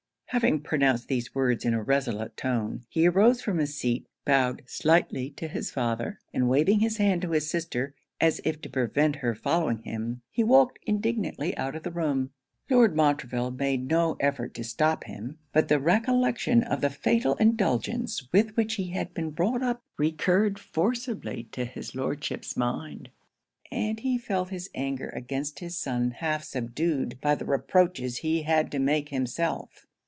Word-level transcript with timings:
Having 0.35 0.61
pronounced 0.61 1.09
these 1.09 1.35
words 1.35 1.65
in 1.65 1.73
a 1.73 1.83
resolute 1.83 2.37
tone, 2.37 2.85
he 2.87 3.05
arose 3.05 3.41
from 3.41 3.57
his 3.57 3.75
seat, 3.77 4.07
bowed 4.23 4.61
slightly 4.65 5.31
to 5.31 5.49
his 5.49 5.71
father, 5.71 6.21
and 6.33 6.47
waving 6.47 6.79
his 6.79 6.95
hand 6.95 7.21
to 7.23 7.31
his 7.31 7.49
sister, 7.49 7.93
as 8.21 8.39
if 8.45 8.61
to 8.61 8.69
prevent 8.69 9.17
her 9.17 9.35
following 9.35 9.79
him, 9.79 10.21
he 10.31 10.41
walked 10.41 10.79
indignantly 10.85 11.53
out 11.57 11.75
of 11.75 11.83
the 11.83 11.91
room. 11.91 12.29
Lord 12.69 12.95
Montreville 12.95 13.51
made 13.51 13.89
no 13.89 14.15
effort 14.21 14.53
to 14.53 14.63
stop 14.63 15.03
him. 15.03 15.37
But 15.51 15.67
the 15.67 15.79
recollection 15.81 16.63
of 16.63 16.79
the 16.79 16.89
fatal 16.89 17.35
indulgence 17.35 18.31
with 18.31 18.55
which 18.55 18.75
he 18.75 18.91
had 18.91 19.13
been 19.13 19.31
brought 19.31 19.61
up 19.61 19.83
recurred 19.97 20.57
forcibly 20.59 21.49
to 21.51 21.65
his 21.65 21.93
Lordship's 21.93 22.55
mind; 22.55 23.09
and 23.69 23.99
he 23.99 24.17
felt 24.17 24.47
his 24.47 24.69
anger 24.73 25.09
against 25.09 25.59
his 25.59 25.75
son 25.75 26.11
half 26.11 26.45
subdued 26.45 27.19
by 27.19 27.35
the 27.35 27.43
reproaches 27.43 28.19
he 28.19 28.43
had 28.43 28.71
to 28.71 28.79
make 28.79 29.09
himself. 29.09 29.87